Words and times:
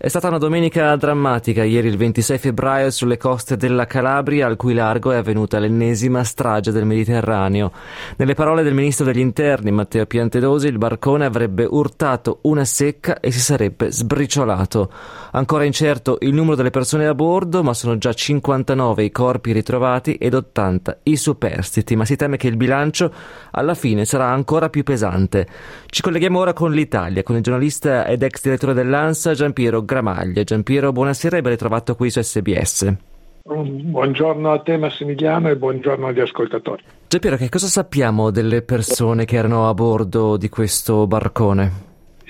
È 0.00 0.06
stata 0.06 0.28
una 0.28 0.38
domenica 0.38 0.94
drammatica 0.94 1.64
ieri 1.64 1.88
il 1.88 1.96
26 1.96 2.38
febbraio 2.38 2.88
sulle 2.92 3.16
coste 3.16 3.56
della 3.56 3.84
Calabria, 3.84 4.46
al 4.46 4.54
cui 4.54 4.72
largo 4.72 5.10
è 5.10 5.16
avvenuta 5.16 5.58
l'ennesima 5.58 6.22
strage 6.22 6.70
del 6.70 6.84
Mediterraneo. 6.84 7.72
Nelle 8.16 8.34
parole 8.34 8.62
del 8.62 8.74
ministro 8.74 9.04
degli 9.04 9.18
interni 9.18 9.72
Matteo 9.72 10.06
Piantedosi, 10.06 10.68
il 10.68 10.78
barcone 10.78 11.24
avrebbe 11.24 11.66
urtato 11.68 12.38
una 12.42 12.64
secca 12.64 13.18
e 13.18 13.32
si 13.32 13.40
sarebbe 13.40 13.90
sbriciolato. 13.90 14.88
Ancora 15.32 15.64
incerto 15.64 16.18
il 16.20 16.32
numero 16.32 16.54
delle 16.54 16.70
persone 16.70 17.08
a 17.08 17.14
bordo, 17.14 17.64
ma 17.64 17.74
sono 17.74 17.98
già 17.98 18.12
59 18.12 19.02
i 19.02 19.10
corpi 19.10 19.50
ritrovati 19.50 20.14
ed 20.14 20.32
80 20.32 20.98
i 21.02 21.16
superstiti, 21.16 21.96
ma 21.96 22.04
si 22.04 22.14
teme 22.14 22.36
che 22.36 22.46
il 22.46 22.56
bilancio 22.56 23.12
alla 23.50 23.74
fine 23.74 24.04
sarà 24.04 24.28
ancora 24.28 24.70
più 24.70 24.84
pesante. 24.84 25.48
Ci 25.86 26.02
colleghiamo 26.02 26.38
ora 26.38 26.52
con 26.52 26.70
l'Italia, 26.70 27.24
con 27.24 27.34
il 27.34 27.42
giornalista 27.42 28.06
ed 28.06 28.22
ex 28.22 28.42
direttore 28.42 28.74
dell'ANSA 28.74 29.34
Giampiero 29.34 29.86
Gramaglia. 29.88 30.44
Giampiero, 30.44 30.92
buonasera 30.92 31.38
e 31.38 31.40
ben 31.40 31.52
ritrovato 31.52 31.96
qui 31.96 32.10
su 32.10 32.20
SBS. 32.20 32.94
Buongiorno 33.42 34.52
a 34.52 34.60
te 34.60 34.76
Massimiliano 34.76 35.48
e 35.48 35.56
buongiorno 35.56 36.08
agli 36.08 36.20
ascoltatori. 36.20 36.82
Giampiero, 37.08 37.36
che 37.36 37.48
cosa 37.48 37.66
sappiamo 37.66 38.30
delle 38.30 38.60
persone 38.60 39.24
che 39.24 39.36
erano 39.36 39.66
a 39.66 39.72
bordo 39.72 40.36
di 40.36 40.50
questo 40.50 41.06
barcone? 41.06 41.86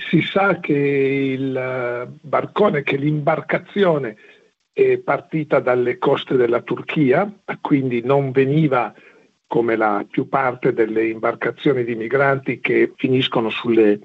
Si 0.09 0.21
sa 0.21 0.61
che 0.61 0.73
il 0.73 2.09
barcone, 2.21 2.83
che 2.83 2.95
l'imbarcazione 2.95 4.15
è 4.71 4.97
partita 4.99 5.59
dalle 5.59 5.97
coste 5.97 6.37
della 6.37 6.61
Turchia, 6.61 7.29
quindi 7.59 8.01
non 8.01 8.31
veniva 8.31 8.93
come 9.45 9.75
la 9.75 10.05
più 10.09 10.29
parte 10.29 10.71
delle 10.71 11.07
imbarcazioni 11.07 11.83
di 11.83 11.95
migranti 11.95 12.61
che 12.61 12.93
finiscono 12.95 13.49
sulle 13.49 13.99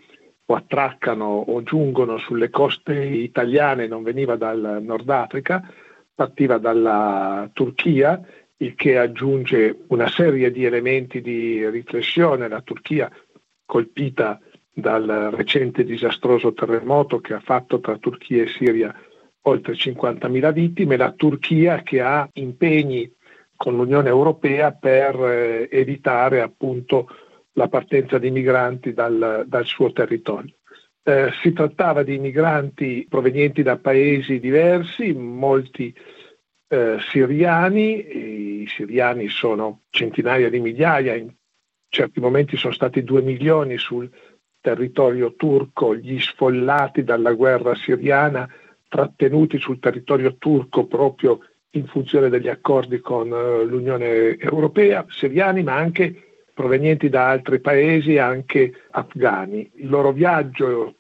o 0.47 0.55
attraccano 0.55 1.25
o 1.25 1.63
giungono 1.63 2.19
sulle 2.19 2.51
coste 2.51 2.95
italiane, 2.95 3.87
non 3.87 4.03
veniva 4.03 4.37
dal 4.37 4.81
Nord 4.83 5.09
Africa, 5.09 5.67
partiva 6.15 6.59
dalla 6.59 7.49
Turchia, 7.53 8.21
il 8.59 8.75
che 8.75 8.99
aggiunge 8.99 9.85
una 9.89 10.09
serie 10.09 10.51
di 10.51 10.65
elementi 10.65 11.21
di 11.21 11.69
riflessione. 11.69 12.49
La 12.49 12.61
Turchia 12.61 13.11
colpita 13.65 14.39
dal 14.73 15.31
recente 15.33 15.85
disastroso 15.85 16.53
terremoto 16.53 17.21
che 17.21 17.35
ha 17.35 17.41
fatto 17.41 17.81
tra 17.81 17.97
Turchia 17.97 18.43
e 18.43 18.49
Siria 18.49 18.95
oltre 19.47 19.75
50.000 19.75 20.53
vittime, 20.53 20.97
la 20.97 21.13
Turchia 21.13 21.83
che 21.83 22.01
ha 22.01 22.29
impegni 22.35 23.11
con 23.57 23.77
l'Unione 23.77 24.09
Europea 24.09 24.73
per 24.73 25.15
eh, 25.17 25.69
evitare 25.71 26.41
appunto 26.41 27.09
la 27.55 27.69
partenza 27.69 28.19
di 28.19 28.31
migranti 28.31 28.93
dal, 28.93 29.45
dal 29.47 29.65
suo 29.65 29.93
territorio. 29.93 30.55
Eh, 31.03 31.31
si 31.43 31.53
trattava 31.53 32.03
di 32.03 32.19
migranti 32.19 33.07
provenienti 33.09 33.63
da 33.63 33.77
paesi 33.77 34.41
diversi, 34.41 35.13
molti 35.13 35.95
eh, 36.69 36.97
siriani, 36.99 38.63
i 38.63 38.67
siriani 38.67 39.29
sono 39.29 39.83
centinaia 39.91 40.49
di 40.49 40.61
migliaia, 40.61 41.15
in 41.15 41.33
certi 41.89 42.21
momenti 42.21 42.57
sono 42.57 42.73
stati 42.73 43.05
due 43.05 43.23
milioni 43.23 43.77
sul 43.77 44.11
territorio 44.61 45.35
turco, 45.35 45.95
gli 45.95 46.19
sfollati 46.19 47.05
dalla 47.05 47.33
guerra 47.33 47.75
siriana, 47.75 48.49
trattenuti 48.89 49.59
sul 49.59 49.79
territorio 49.79 50.37
turco 50.37 50.87
proprio 50.87 51.41
in 51.73 51.87
funzione 51.87 52.31
degli 52.31 52.49
accordi 52.49 53.01
con 53.01 53.31
uh, 53.31 53.63
l'Unione 53.63 54.39
Europea, 54.39 55.05
siriani 55.09 55.63
ma 55.63 55.75
anche 55.75 56.34
provenienti 56.55 57.09
da 57.09 57.29
altri 57.29 57.61
paesi, 57.61 58.17
anche 58.17 58.87
afghani. 58.91 59.71
Il 59.75 59.89
loro 59.89 60.13
viaggio 60.13 60.97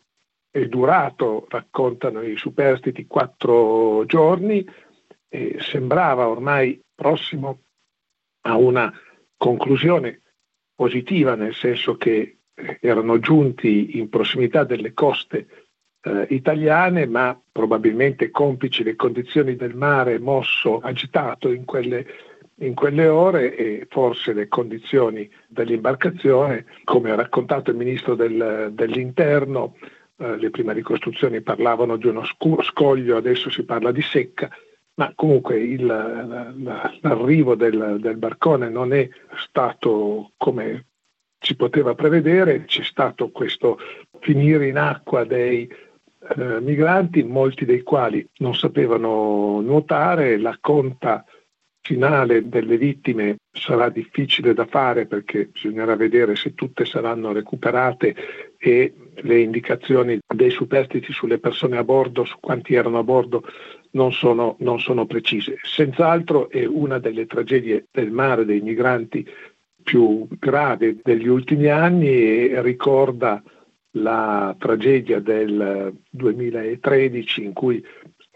è 0.50 0.66
durato, 0.66 1.46
raccontano 1.48 2.22
i 2.22 2.36
superstiti, 2.36 3.06
quattro 3.06 4.04
giorni 4.06 4.66
e 5.28 5.56
sembrava 5.60 6.28
ormai 6.28 6.80
prossimo 6.94 7.60
a 8.42 8.56
una 8.56 8.92
conclusione 9.36 10.20
positiva, 10.74 11.34
nel 11.34 11.54
senso 11.54 11.96
che 11.96 12.38
erano 12.80 13.18
giunti 13.18 13.98
in 13.98 14.08
prossimità 14.08 14.64
delle 14.64 14.92
coste 14.92 15.46
eh, 16.02 16.26
italiane, 16.30 17.06
ma 17.06 17.40
probabilmente 17.50 18.30
complici 18.30 18.82
le 18.82 18.96
condizioni 18.96 19.56
del 19.56 19.74
mare 19.74 20.18
mosso 20.18 20.78
agitato 20.78 21.50
in 21.50 21.64
quelle 21.64 22.06
in 22.58 22.74
quelle 22.74 23.08
ore 23.08 23.56
e 23.56 23.86
forse 23.90 24.32
le 24.32 24.48
condizioni 24.48 25.28
dell'imbarcazione, 25.48 26.66
come 26.84 27.10
ha 27.10 27.16
raccontato 27.16 27.70
il 27.70 27.76
ministro 27.76 28.14
del, 28.14 28.70
dell'interno, 28.72 29.76
eh, 30.16 30.36
le 30.36 30.50
prime 30.50 30.72
ricostruzioni 30.72 31.40
parlavano 31.40 31.96
di 31.96 32.06
uno 32.06 32.24
scoglio, 32.24 33.16
adesso 33.16 33.50
si 33.50 33.64
parla 33.64 33.90
di 33.90 34.02
secca, 34.02 34.48
ma 34.94 35.12
comunque 35.14 35.58
il, 35.58 35.84
l'arrivo 37.00 37.56
del, 37.56 37.96
del 37.98 38.16
barcone 38.16 38.68
non 38.68 38.92
è 38.92 39.08
stato 39.36 40.32
come 40.36 40.86
si 41.40 41.56
poteva 41.56 41.94
prevedere, 41.94 42.64
c'è 42.64 42.84
stato 42.84 43.30
questo 43.30 43.78
finire 44.20 44.68
in 44.68 44.78
acqua 44.78 45.24
dei 45.24 45.68
eh, 46.36 46.60
migranti, 46.60 47.22
molti 47.22 47.64
dei 47.64 47.82
quali 47.82 48.26
non 48.38 48.54
sapevano 48.54 49.60
nuotare, 49.60 50.38
la 50.38 50.56
conta 50.60 51.24
finale 51.84 52.48
delle 52.48 52.78
vittime 52.78 53.36
sarà 53.52 53.90
difficile 53.90 54.54
da 54.54 54.64
fare 54.64 55.04
perché 55.04 55.50
bisognerà 55.52 55.94
vedere 55.96 56.34
se 56.34 56.54
tutte 56.54 56.86
saranno 56.86 57.30
recuperate 57.32 58.16
e 58.56 58.94
le 59.16 59.40
indicazioni 59.40 60.18
dei 60.26 60.50
superstiti 60.50 61.12
sulle 61.12 61.38
persone 61.38 61.76
a 61.76 61.84
bordo, 61.84 62.24
su 62.24 62.36
quanti 62.40 62.74
erano 62.74 62.98
a 62.98 63.02
bordo, 63.04 63.42
non 63.90 64.12
sono, 64.12 64.56
non 64.60 64.80
sono 64.80 65.04
precise. 65.04 65.58
Senz'altro 65.62 66.48
è 66.48 66.64
una 66.64 66.98
delle 66.98 67.26
tragedie 67.26 67.84
del 67.90 68.10
mare 68.10 68.46
dei 68.46 68.62
migranti 68.62 69.28
più 69.82 70.26
gravi 70.38 71.00
degli 71.02 71.28
ultimi 71.28 71.66
anni 71.66 72.48
e 72.48 72.62
ricorda 72.62 73.42
la 73.96 74.56
tragedia 74.58 75.20
del 75.20 75.94
2013 76.08 77.44
in 77.44 77.52
cui 77.52 77.84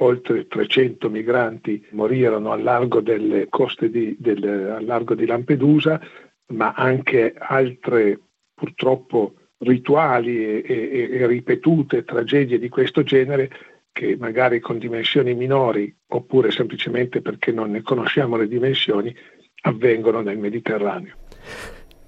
oltre 0.01 0.47
300 0.47 1.11
migranti 1.11 1.85
morirono 1.91 2.53
al 2.53 2.63
largo 2.63 3.01
delle 3.01 3.49
coste 3.49 3.91
di, 3.91 4.17
del, 4.19 4.79
largo 4.81 5.15
di 5.15 5.27
Lampedusa, 5.27 6.01
ma 6.49 6.73
anche 6.73 7.35
altre 7.37 8.19
purtroppo 8.55 9.35
rituali 9.59 10.45
e, 10.45 10.63
e, 10.65 11.09
e 11.19 11.27
ripetute 11.27 12.05
tragedie 12.05 12.59
di 12.59 12.69
questo 12.69 13.03
genere 13.03 13.51
che 13.93 14.17
magari 14.17 14.61
con 14.61 14.79
dimensioni 14.79 15.35
minori 15.35 15.93
oppure 16.09 16.53
semplicemente 16.53 17.21
perché 17.21 17.51
non 17.51 17.73
ne 17.73 17.83
conosciamo 17.83 18.37
le 18.37 18.47
dimensioni 18.47 19.15
avvengono 19.63 20.21
nel 20.21 20.39
Mediterraneo. 20.39 21.28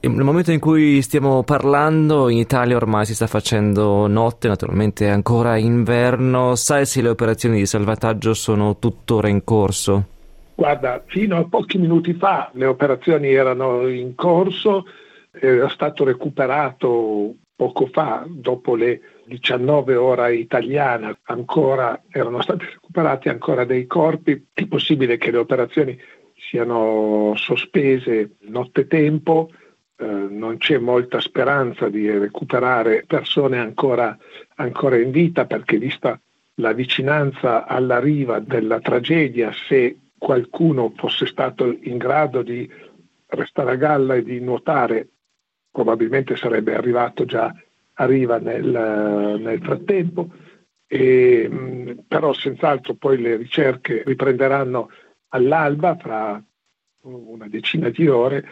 Nel 0.03 0.25
momento 0.25 0.51
in 0.51 0.61
cui 0.61 1.03
stiamo 1.03 1.43
parlando, 1.43 2.31
in 2.31 2.39
Italia 2.39 2.75
ormai 2.75 3.05
si 3.05 3.15
sta 3.15 3.27
facendo 3.27 4.07
notte, 4.07 4.49
naturalmente 4.49 5.07
è 5.07 5.11
ancora 5.11 5.59
inverno. 5.59 6.55
Sai 6.55 6.87
se 6.87 7.03
le 7.03 7.11
operazioni 7.11 7.59
di 7.59 7.67
salvataggio 7.67 8.33
sono 8.33 8.79
tuttora 8.79 9.29
in 9.29 9.45
corso? 9.45 10.07
Guarda, 10.55 11.03
fino 11.07 11.37
a 11.37 11.45
pochi 11.45 11.77
minuti 11.77 12.15
fa 12.15 12.51
le 12.55 12.65
operazioni 12.65 13.31
erano 13.31 13.87
in 13.89 14.15
corso, 14.15 14.87
era 15.33 15.69
stato 15.69 16.05
recuperato 16.05 17.35
poco 17.55 17.87
fa, 17.93 18.25
dopo 18.27 18.75
le 18.77 19.01
19 19.27 19.97
ore 19.97 20.35
italiane, 20.35 21.19
ancora, 21.25 22.05
erano 22.09 22.41
stati 22.41 22.65
recuperati 22.65 23.29
ancora 23.29 23.67
dei 23.67 23.87
corpi. 23.87 24.47
È 24.51 24.67
possibile 24.67 25.19
che 25.19 25.31
le 25.31 25.39
operazioni 25.39 25.99
siano 26.35 27.35
sospese 27.37 28.37
nottetempo 28.49 29.51
eh, 30.01 30.05
non 30.07 30.57
c'è 30.57 30.79
molta 30.79 31.21
speranza 31.21 31.91
di 31.91 32.11
recuperare 32.11 33.05
persone 33.07 33.59
ancora, 33.59 34.17
ancora 34.55 34.97
in 34.97 35.11
vita 35.11 35.45
perché 35.45 35.77
vista 35.77 36.19
la 36.55 36.73
vicinanza 36.73 37.67
alla 37.67 38.01
riva 38.01 38.39
della 38.39 38.81
tragedia, 38.81 39.53
se 39.53 39.99
qualcuno 40.17 40.95
fosse 40.97 41.27
stato 41.27 41.77
in 41.83 41.99
grado 41.99 42.41
di 42.41 42.67
restare 43.27 43.73
a 43.73 43.77
galla 43.77 44.15
e 44.15 44.23
di 44.23 44.41
nuotare, 44.41 45.09
probabilmente 45.71 46.35
sarebbe 46.35 46.75
arrivato 46.75 47.27
già 47.27 47.55
a 47.93 48.07
riva 48.07 48.39
nel, 48.39 49.39
nel 49.39 49.61
frattempo. 49.61 50.31
E, 50.87 51.97
però 52.09 52.33
senz'altro 52.33 52.95
poi 52.95 53.21
le 53.21 53.37
ricerche 53.37 54.03
riprenderanno 54.05 54.89
all'alba 55.29 55.95
fra 55.97 56.43
una 57.03 57.49
decina 57.49 57.91
di 57.91 58.09
ore 58.09 58.45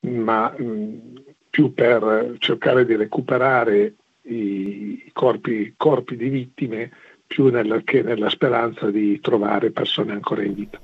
ma 0.00 0.54
mh, 0.56 1.22
più 1.50 1.72
per 1.72 2.36
cercare 2.38 2.84
di 2.84 2.96
recuperare 2.96 3.94
i 4.22 5.10
corpi, 5.12 5.74
corpi 5.76 6.16
di 6.16 6.28
vittime 6.28 6.90
più 7.26 7.48
nella, 7.48 7.80
che 7.82 8.02
nella 8.02 8.28
speranza 8.28 8.90
di 8.90 9.20
trovare 9.20 9.70
persone 9.70 10.12
ancora 10.12 10.42
in 10.44 10.54
vita. 10.54 10.80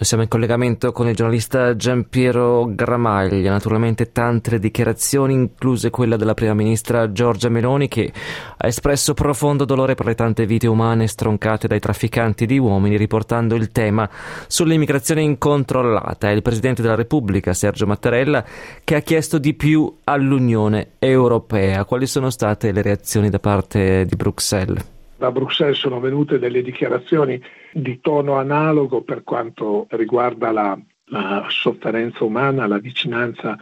Siamo 0.00 0.22
in 0.22 0.28
collegamento 0.28 0.92
con 0.92 1.08
il 1.08 1.16
giornalista 1.16 1.74
Giampiero 1.74 2.72
Gramaglia, 2.72 3.50
naturalmente 3.50 4.12
tante 4.12 4.60
dichiarazioni, 4.60 5.34
incluse 5.34 5.90
quella 5.90 6.16
della 6.16 6.34
prima 6.34 6.54
ministra 6.54 7.10
Giorgia 7.10 7.48
Meloni, 7.48 7.88
che 7.88 8.12
ha 8.56 8.66
espresso 8.68 9.12
profondo 9.12 9.64
dolore 9.64 9.96
per 9.96 10.06
le 10.06 10.14
tante 10.14 10.46
vite 10.46 10.68
umane 10.68 11.08
stroncate 11.08 11.66
dai 11.66 11.80
trafficanti 11.80 12.46
di 12.46 12.58
uomini, 12.58 12.96
riportando 12.96 13.56
il 13.56 13.72
tema 13.72 14.08
sull'immigrazione 14.46 15.20
incontrollata. 15.20 16.30
È 16.30 16.32
il 16.32 16.42
Presidente 16.42 16.80
della 16.80 16.94
Repubblica, 16.94 17.52
Sergio 17.52 17.86
Mattarella, 17.86 18.44
che 18.84 18.94
ha 18.94 19.00
chiesto 19.00 19.38
di 19.38 19.54
più 19.54 19.92
all'Unione 20.04 20.90
Europea. 21.00 21.84
Quali 21.84 22.06
sono 22.06 22.30
state 22.30 22.70
le 22.70 22.82
reazioni 22.82 23.30
da 23.30 23.40
parte 23.40 24.04
di 24.06 24.14
Bruxelles? 24.14 24.96
Da 25.18 25.32
Bruxelles 25.32 25.76
sono 25.76 25.98
venute 25.98 26.38
delle 26.38 26.62
dichiarazioni 26.62 27.42
di 27.72 27.98
tono 28.00 28.34
analogo 28.34 29.02
per 29.02 29.24
quanto 29.24 29.88
riguarda 29.90 30.52
la, 30.52 30.78
la 31.06 31.44
sofferenza 31.48 32.22
umana, 32.22 32.68
la 32.68 32.78
vicinanza 32.78 33.58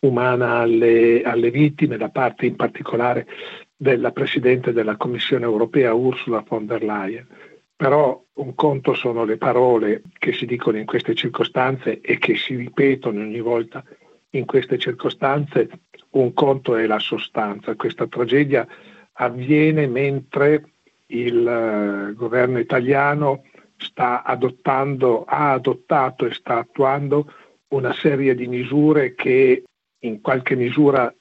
umana 0.00 0.58
alle, 0.58 1.22
alle, 1.22 1.50
vittime 1.50 1.96
da 1.96 2.10
parte 2.10 2.44
in 2.44 2.56
particolare 2.56 3.26
della 3.74 4.10
Presidente 4.10 4.74
della 4.74 4.98
Commissione 4.98 5.46
europea 5.46 5.94
Ursula 5.94 6.44
von 6.46 6.66
der 6.66 6.82
Leyen. 6.82 7.26
Però 7.74 8.22
un 8.34 8.54
conto 8.54 8.92
sono 8.92 9.24
le 9.24 9.38
parole 9.38 10.02
che 10.18 10.34
si 10.34 10.44
dicono 10.44 10.76
in 10.76 10.84
queste 10.84 11.14
circostanze 11.14 12.02
e 12.02 12.18
che 12.18 12.36
si 12.36 12.54
ripetono 12.54 13.20
ogni 13.20 13.40
volta 13.40 13.82
in 14.32 14.44
queste 14.44 14.76
circostanze, 14.76 15.70
un 16.10 16.34
conto 16.34 16.76
è 16.76 16.84
la 16.84 16.98
sostanza. 16.98 17.76
Questa 17.76 18.06
tragedia 18.06 18.68
avviene 19.14 19.86
mentre 19.86 20.64
il 21.08 21.46
eh, 21.46 22.14
governo 22.14 22.58
italiano 22.58 23.44
sta 23.76 24.22
adottando, 24.22 25.24
ha 25.24 25.52
adottato 25.52 26.26
e 26.26 26.32
sta 26.32 26.58
attuando 26.58 27.32
una 27.68 27.92
serie 27.92 28.34
di 28.34 28.46
misure 28.46 29.14
che 29.14 29.62
in 30.00 30.20
qualche 30.20 30.56
misura 30.56 31.12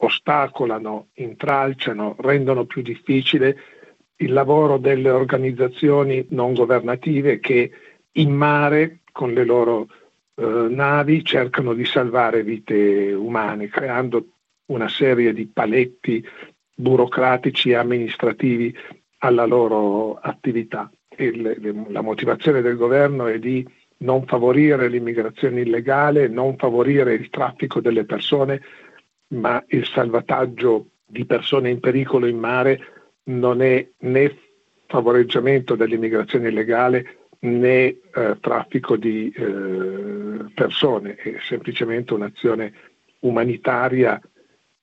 ostacolano, 0.00 1.08
intralciano, 1.14 2.14
rendono 2.18 2.64
più 2.64 2.82
difficile 2.82 3.56
il 4.16 4.32
lavoro 4.32 4.78
delle 4.78 5.10
organizzazioni 5.10 6.26
non 6.30 6.54
governative 6.54 7.40
che 7.40 7.70
in 8.12 8.32
mare 8.32 9.00
con 9.12 9.32
le 9.32 9.44
loro 9.44 9.88
eh, 10.34 10.44
navi 10.44 11.24
cercano 11.24 11.72
di 11.72 11.84
salvare 11.84 12.42
vite 12.42 13.12
umane, 13.12 13.68
creando 13.68 14.26
una 14.66 14.88
serie 14.88 15.32
di 15.32 15.46
paletti 15.46 16.24
burocratici 16.78 17.70
e 17.70 17.74
amministrativi 17.74 18.72
alla 19.18 19.46
loro 19.46 20.14
attività. 20.14 20.88
Il, 21.16 21.86
la 21.88 22.02
motivazione 22.02 22.60
del 22.60 22.76
governo 22.76 23.26
è 23.26 23.40
di 23.40 23.66
non 23.98 24.24
favorire 24.26 24.88
l'immigrazione 24.88 25.62
illegale, 25.62 26.28
non 26.28 26.56
favorire 26.56 27.14
il 27.14 27.30
traffico 27.30 27.80
delle 27.80 28.04
persone, 28.04 28.62
ma 29.28 29.62
il 29.68 29.84
salvataggio 29.86 30.90
di 31.04 31.24
persone 31.24 31.70
in 31.70 31.80
pericolo 31.80 32.26
in 32.26 32.38
mare 32.38 32.80
non 33.24 33.60
è 33.60 33.86
né 33.98 34.36
favoreggiamento 34.86 35.74
dell'immigrazione 35.74 36.48
illegale 36.48 37.16
né 37.40 37.98
eh, 38.14 38.36
traffico 38.40 38.96
di 38.96 39.32
eh, 39.34 40.44
persone, 40.54 41.16
è 41.16 41.34
semplicemente 41.40 42.14
un'azione 42.14 42.72
umanitaria 43.20 44.20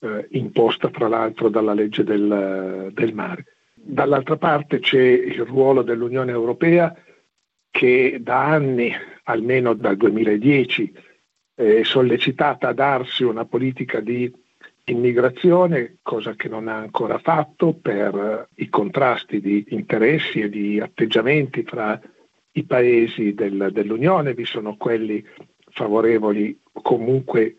eh, 0.00 0.26
imposta 0.30 0.88
tra 0.88 1.08
l'altro 1.08 1.48
dalla 1.48 1.74
legge 1.74 2.04
del, 2.04 2.90
del 2.92 3.14
mare. 3.14 3.44
Dall'altra 3.74 4.36
parte 4.36 4.80
c'è 4.80 5.00
il 5.00 5.44
ruolo 5.44 5.82
dell'Unione 5.82 6.32
Europea 6.32 6.94
che 7.70 8.18
da 8.20 8.46
anni, 8.46 8.92
almeno 9.24 9.74
dal 9.74 9.96
2010, 9.96 10.92
è 11.54 11.82
sollecitata 11.84 12.68
a 12.68 12.72
darsi 12.72 13.22
una 13.22 13.44
politica 13.44 14.00
di 14.00 14.32
immigrazione, 14.84 15.98
cosa 16.02 16.34
che 16.34 16.48
non 16.48 16.68
ha 16.68 16.76
ancora 16.76 17.18
fatto 17.18 17.74
per 17.74 18.48
i 18.56 18.68
contrasti 18.68 19.40
di 19.40 19.64
interessi 19.68 20.40
e 20.40 20.48
di 20.48 20.80
atteggiamenti 20.80 21.64
fra 21.64 22.00
i 22.52 22.64
paesi 22.64 23.34
del, 23.34 23.68
dell'Unione, 23.72 24.34
vi 24.34 24.44
sono 24.44 24.76
quelli 24.76 25.24
favorevoli 25.70 26.58
comunque 26.72 27.56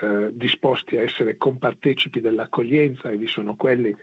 eh, 0.00 0.30
disposti 0.32 0.96
a 0.96 1.02
essere 1.02 1.36
compartecipi 1.36 2.20
dell'accoglienza 2.20 3.10
e 3.10 3.16
vi 3.16 3.26
sono 3.26 3.56
quelli 3.56 3.94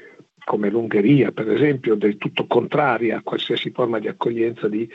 come 0.43 0.69
l'Ungheria, 0.69 1.31
per 1.31 1.49
esempio, 1.49 1.95
del 1.95 2.17
tutto 2.17 2.45
contraria 2.47 3.17
a 3.17 3.23
qualsiasi 3.23 3.71
forma 3.71 3.99
di 3.99 4.07
accoglienza 4.07 4.67
di, 4.67 4.87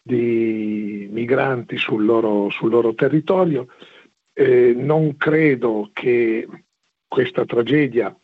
di 0.00 1.08
migranti 1.10 1.76
sul 1.76 2.04
loro, 2.04 2.50
sul 2.50 2.70
loro 2.70 2.94
territorio. 2.94 3.68
Eh, 4.34 4.74
non 4.76 5.16
credo 5.16 5.90
che 5.92 6.46
questa 7.08 7.44
tragedia 7.44 8.16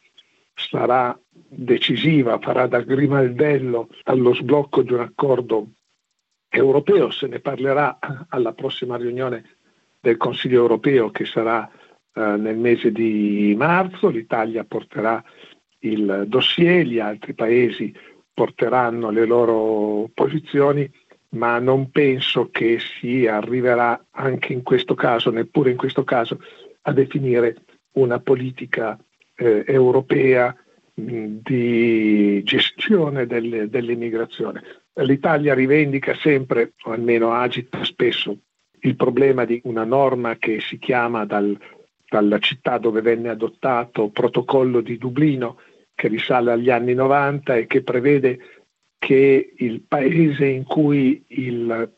sarà 0.54 1.18
decisiva, 1.32 2.38
farà 2.38 2.66
da 2.66 2.80
grimaldello 2.80 3.88
allo 4.04 4.34
sblocco 4.34 4.82
di 4.82 4.92
un 4.92 5.00
accordo 5.00 5.68
europeo, 6.48 7.10
se 7.10 7.26
ne 7.26 7.40
parlerà 7.40 7.98
alla 8.28 8.52
prossima 8.52 8.96
riunione 8.96 9.56
del 10.00 10.16
Consiglio 10.16 10.60
europeo 10.60 11.10
che 11.10 11.24
sarà 11.24 11.70
nel 12.18 12.56
mese 12.56 12.90
di 12.90 13.54
marzo, 13.56 14.08
l'Italia 14.08 14.64
porterà 14.64 15.22
il 15.80 16.24
dossier, 16.26 16.84
gli 16.84 16.98
altri 16.98 17.34
paesi 17.34 17.94
porteranno 18.32 19.10
le 19.10 19.24
loro 19.24 20.10
posizioni, 20.14 20.90
ma 21.30 21.58
non 21.58 21.90
penso 21.90 22.50
che 22.50 22.78
si 22.78 23.26
arriverà 23.26 24.06
anche 24.10 24.52
in 24.52 24.62
questo 24.62 24.94
caso, 24.94 25.30
neppure 25.30 25.70
in 25.70 25.76
questo 25.76 26.04
caso, 26.04 26.40
a 26.82 26.92
definire 26.92 27.56
una 27.92 28.20
politica 28.20 28.98
eh, 29.34 29.64
europea 29.66 30.54
mh, 30.94 31.26
di 31.42 32.42
gestione 32.44 33.26
delle, 33.26 33.68
dell'immigrazione. 33.68 34.62
L'Italia 34.94 35.54
rivendica 35.54 36.14
sempre, 36.14 36.72
o 36.84 36.90
almeno 36.90 37.32
agita 37.32 37.84
spesso, 37.84 38.38
il 38.80 38.96
problema 38.96 39.44
di 39.44 39.60
una 39.64 39.84
norma 39.84 40.36
che 40.36 40.60
si 40.60 40.78
chiama 40.78 41.24
dal 41.24 41.56
dalla 42.08 42.38
città 42.38 42.78
dove 42.78 43.02
venne 43.02 43.28
adottato 43.28 44.08
protocollo 44.08 44.80
di 44.80 44.96
Dublino 44.96 45.58
che 45.94 46.08
risale 46.08 46.52
agli 46.52 46.70
anni 46.70 46.94
90 46.94 47.56
e 47.56 47.66
che 47.66 47.82
prevede 47.82 48.38
che 48.98 49.54
il 49.56 49.82
paese 49.82 50.46
in 50.46 50.64
cui 50.64 51.24
il 51.28 51.92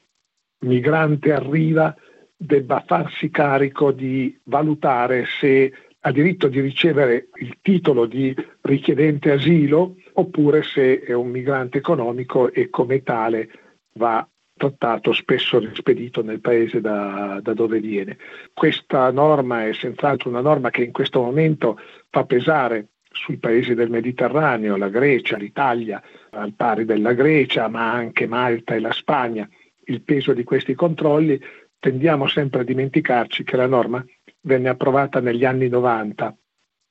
migrante 0.61 1.33
arriva 1.33 1.95
debba 2.37 2.83
farsi 2.87 3.31
carico 3.31 3.93
di 3.93 4.39
valutare 4.45 5.27
se 5.27 5.73
ha 6.01 6.13
diritto 6.13 6.49
di 6.49 6.61
ricevere 6.61 7.29
il 7.41 7.59
titolo 7.61 8.07
di 8.07 8.35
richiedente 8.63 9.31
asilo 9.31 9.97
oppure 10.15 10.63
se 10.63 11.01
è 11.01 11.13
un 11.13 11.29
migrante 11.29 11.79
economico 11.79 12.51
e 12.53 12.71
come 12.71 13.03
tale 13.03 13.51
va 13.95 14.27
trattato 14.61 15.15
spesso 15.15 15.59
rispedito 15.59 16.23
nel 16.23 16.41
paese 16.41 16.83
da, 16.83 17.41
da, 17.43 17.55
dove 17.55 17.81
viene. 17.81 18.19
Questa 18.53 19.11
norma 19.11 19.67
è 19.67 19.73
senz'altro 19.73 20.29
una 20.29 20.43
norma 20.43 20.69
che 20.69 20.85
in 20.85 20.93
questo 20.93 21.23
momento 21.23 21.79
fa 22.11 22.25
pesare 22.25 22.89
sui 23.11 23.39
paesi 23.39 23.73
del 23.75 23.89
Mediterraneo, 23.89 24.77
la 24.77 24.91
Grecia, 24.91 25.39
l'Italia, 25.39 26.03
al 26.33 26.53
pari 26.53 26.85
della 26.85 27.15
Grecia, 27.15 27.69
ma 27.69 27.91
anche 27.91 28.27
Malta 28.27 28.75
e 28.75 28.81
la 28.81 28.93
Spagna, 28.93 29.49
il 29.87 30.03
peso 30.03 30.35
di 30.35 30.45
questi 30.45 30.75
controlli, 30.75 31.41
tendiamo 31.79 32.27
sempre 32.27 32.61
a 32.61 32.65
dimenticarci 32.65 33.43
che 33.43 33.57
la 33.57 33.67
norma 33.67 34.05
venne 34.43 34.69
approvata 34.69 35.21
negli 35.21 35.47
anni 35.47 35.69
90, 35.69 36.37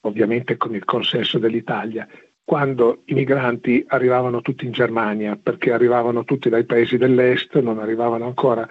ovviamente 0.01 0.57
con 0.57 0.73
il 0.73 0.85
consenso 0.85 1.37
dell'Italia, 1.37 2.07
quando 2.49 3.03
i 3.05 3.13
migranti 3.13 3.85
arrivavano 3.85 4.41
tutti 4.41 4.65
in 4.65 4.71
Germania, 4.71 5.35
perché 5.35 5.71
arrivavano 5.71 6.23
tutti 6.23 6.49
dai 6.49 6.65
paesi 6.65 6.97
dell'est, 6.97 7.55
non 7.59 7.77
arrivavano 7.77 8.25
ancora 8.25 8.67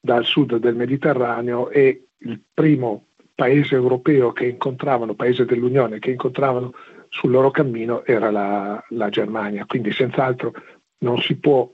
dal 0.00 0.24
sud 0.24 0.56
del 0.56 0.74
Mediterraneo 0.74 1.68
e 1.68 2.06
il 2.16 2.40
primo 2.54 3.08
paese 3.34 3.74
europeo 3.74 4.32
che 4.32 4.46
incontravano, 4.46 5.12
paese 5.12 5.44
dell'Unione 5.44 5.98
che 5.98 6.12
incontravano 6.12 6.72
sul 7.10 7.30
loro 7.32 7.50
cammino 7.50 8.02
era 8.06 8.30
la, 8.30 8.82
la 8.88 9.10
Germania. 9.10 9.66
Quindi 9.66 9.92
senz'altro 9.92 10.54
non 11.00 11.20
si 11.20 11.36
può 11.36 11.70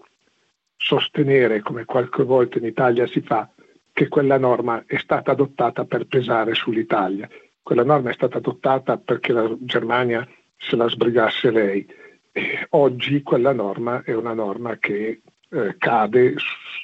sostenere, 0.75 1.61
come 1.61 1.85
qualche 1.85 2.25
volta 2.25 2.59
in 2.59 2.65
Italia 2.65 3.07
si 3.07 3.21
fa, 3.21 3.49
che 3.93 4.09
quella 4.09 4.39
norma 4.39 4.83
è 4.89 4.97
stata 4.97 5.31
adottata 5.31 5.85
per 5.85 6.09
pesare 6.09 6.53
sull'Italia. 6.55 7.29
Quella 7.63 7.85
norma 7.85 8.11
è 8.11 8.13
stata 8.13 8.39
adottata 8.39 8.99
perché 8.99 9.33
la 9.33 9.49
Germania 9.61 10.27
se 10.57 10.77
la 10.77 10.89
sbrigasse 10.89 11.51
lei. 11.51 11.87
E 12.33 12.67
oggi 12.71 13.23
quella 13.23 13.53
norma 13.53 14.03
è 14.05 14.15
una 14.15 14.35
norma 14.35 14.77
che 14.79 15.21
eh, 15.51 15.77
cade 15.79 16.35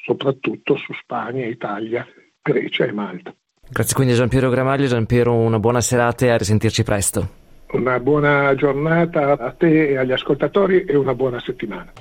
soprattutto 0.04 0.76
su 0.76 0.92
Spagna, 0.92 1.44
Italia, 1.46 2.06
Grecia 2.40 2.84
e 2.84 2.92
Malta. 2.92 3.34
Grazie 3.68 3.94
quindi 3.94 4.14
a 4.14 4.16
Giampiero 4.16 4.50
Gramaglio, 4.50 4.86
Giampiero 4.86 5.34
una 5.34 5.58
buona 5.58 5.80
serata 5.80 6.24
e 6.26 6.30
a 6.30 6.36
risentirci 6.36 6.82
presto. 6.82 7.38
Una 7.72 8.00
buona 8.00 8.52
giornata 8.56 9.38
a 9.38 9.52
te 9.52 9.90
e 9.90 9.96
agli 9.96 10.10
ascoltatori 10.10 10.84
e 10.84 10.96
una 10.96 11.14
buona 11.14 11.38
settimana. 11.38 11.92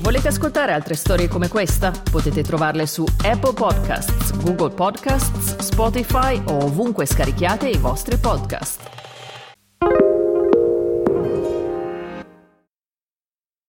Volete 0.00 0.28
ascoltare 0.28 0.72
altre 0.72 0.94
storie 0.94 1.28
come 1.28 1.48
questa? 1.48 1.90
Potete 2.10 2.42
trovarle 2.42 2.86
su 2.86 3.04
Apple 3.24 3.54
Podcasts, 3.54 4.36
Google 4.44 4.74
Podcasts, 4.74 5.56
Spotify 5.58 6.40
o 6.46 6.64
ovunque 6.64 7.06
scarichiate 7.06 7.68
i 7.68 7.78
vostri 7.78 8.18
podcast. 8.18 9.03